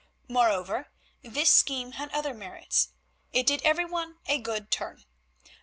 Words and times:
Moreover, 0.27 0.87
this 1.21 1.53
scheme 1.53 1.91
had 1.91 2.09
other 2.09 2.33
merits; 2.33 2.89
it 3.31 3.45
did 3.45 3.61
every 3.63 3.85
one 3.85 4.17
a 4.25 4.39
good 4.39 4.71
turn. 4.71 5.03